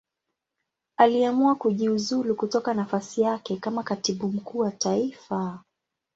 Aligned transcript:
Aliamua 0.99 1.55
kujiuzulu 1.55 2.35
kutoka 2.35 2.73
nafasi 2.73 3.21
yake 3.21 3.57
kama 3.57 3.83
Katibu 3.83 4.27
Mkuu 4.27 4.59
wa 4.59 4.71
Taifa. 4.71 5.63